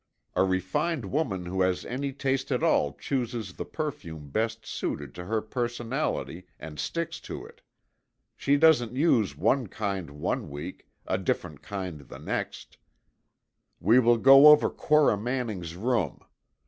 A 0.35 0.43
refined 0.43 1.05
woman 1.11 1.45
who 1.45 1.61
has 1.61 1.85
any 1.85 2.11
taste 2.11 2.51
at 2.51 2.63
all 2.63 2.93
chooses 2.93 3.53
the 3.53 3.65
perfume 3.65 4.31
best 4.31 4.65
suited 4.65 5.13
to 5.13 5.25
her 5.25 5.41
personality, 5.43 6.47
and 6.59 6.79
sticks 6.79 7.19
to 7.19 7.45
it. 7.45 7.61
She 8.35 8.57
doesn't 8.57 8.95
use 8.95 9.37
one 9.37 9.67
kind 9.67 10.09
one 10.09 10.49
week, 10.49 10.87
a 11.05 11.19
different 11.19 11.61
kind 11.61 11.99
the 12.01 12.17
next. 12.17 12.79
We 13.79 13.99
will 13.99 14.17
go 14.17 14.47
over 14.47 14.71
Cora 14.71 15.17
Manning's 15.19 15.75
room. 15.75 16.19